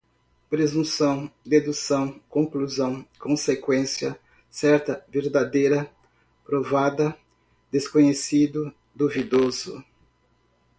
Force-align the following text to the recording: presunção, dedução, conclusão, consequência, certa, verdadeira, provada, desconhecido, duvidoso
presunção, 0.49 1.31
dedução, 1.45 2.19
conclusão, 2.27 3.05
consequência, 3.19 4.19
certa, 4.49 5.05
verdadeira, 5.07 5.93
provada, 6.43 7.15
desconhecido, 7.71 8.73
duvidoso 8.95 9.85